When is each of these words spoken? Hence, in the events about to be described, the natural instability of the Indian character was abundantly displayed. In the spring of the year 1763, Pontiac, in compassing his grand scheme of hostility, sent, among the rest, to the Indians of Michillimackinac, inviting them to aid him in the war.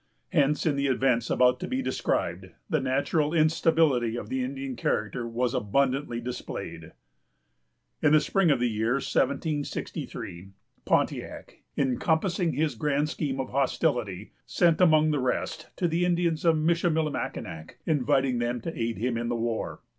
Hence, 0.31 0.65
in 0.65 0.75
the 0.77 0.87
events 0.87 1.29
about 1.29 1.59
to 1.59 1.67
be 1.67 1.83
described, 1.83 2.47
the 2.67 2.81
natural 2.81 3.35
instability 3.35 4.15
of 4.15 4.29
the 4.29 4.43
Indian 4.43 4.75
character 4.75 5.27
was 5.27 5.53
abundantly 5.53 6.19
displayed. 6.19 6.93
In 8.01 8.11
the 8.13 8.19
spring 8.19 8.49
of 8.49 8.59
the 8.59 8.67
year 8.67 8.93
1763, 8.93 10.49
Pontiac, 10.85 11.59
in 11.75 11.99
compassing 11.99 12.53
his 12.53 12.73
grand 12.73 13.09
scheme 13.09 13.39
of 13.39 13.51
hostility, 13.51 14.31
sent, 14.47 14.81
among 14.81 15.11
the 15.11 15.19
rest, 15.19 15.69
to 15.75 15.87
the 15.87 16.03
Indians 16.03 16.45
of 16.45 16.55
Michillimackinac, 16.57 17.75
inviting 17.85 18.39
them 18.39 18.59
to 18.61 18.75
aid 18.75 18.97
him 18.97 19.19
in 19.19 19.29
the 19.29 19.35
war. 19.35 19.81